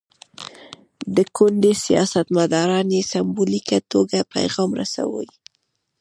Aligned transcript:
د 1.15 1.17
کونډې 1.35 1.73
سیاستمداران 1.85 2.87
یې 2.95 3.01
سمبولیکه 3.11 3.77
توګه 3.91 4.17
پیغام 4.33 4.69
رسوي. 4.81 5.27